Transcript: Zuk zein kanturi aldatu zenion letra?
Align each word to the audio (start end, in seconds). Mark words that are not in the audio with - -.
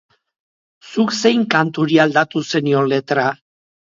Zuk 0.93 1.11
zein 1.19 1.43
kanturi 1.51 2.01
aldatu 2.05 2.43
zenion 2.53 2.91
letra? 2.95 3.27